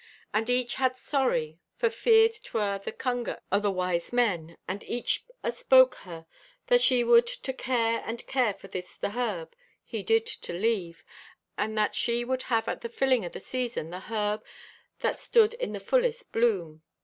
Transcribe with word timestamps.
And 0.33 0.49
each 0.49 0.73
had 0.81 0.97
sorry, 0.97 1.59
for 1.75 1.91
feared 1.91 2.31
'twer 2.41 2.79
the 2.79 2.91
cunger 2.91 3.39
o' 3.51 3.59
the 3.59 3.69
wise 3.69 4.11
men, 4.11 4.57
and 4.67 4.83
each 4.85 5.25
aspoke 5.43 5.93
her 6.09 6.25
that 6.65 6.81
she 6.81 7.03
would 7.03 7.27
to 7.27 7.53
care 7.53 8.01
and 8.03 8.25
care 8.25 8.55
for 8.55 8.67
this 8.67 8.97
the 8.97 9.11
herb 9.11 9.53
he 9.83 10.01
did 10.01 10.25
to 10.25 10.53
leave, 10.53 11.03
and 11.55 11.77
that 11.77 11.93
she 11.93 12.25
would 12.25 12.41
have 12.49 12.67
at 12.67 12.81
the 12.81 12.89
fulling 12.89 13.23
o' 13.25 13.29
the 13.29 13.39
season 13.39 13.91
the 13.91 13.99
herb 13.99 14.43
that 15.01 15.19
stood 15.19 15.53
at 15.61 15.71
the 15.71 15.79
fullest 15.79 16.31
bloom. 16.31 16.81